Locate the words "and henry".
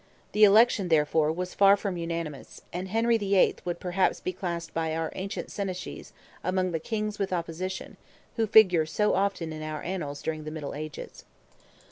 2.73-3.19